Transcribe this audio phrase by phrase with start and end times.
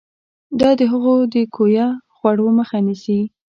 [0.59, 3.19] دا د هغو د کویه خوړو مخه نیسي.